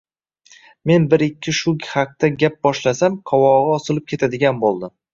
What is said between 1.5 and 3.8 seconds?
shu haqda gap boshlasam, qovog'i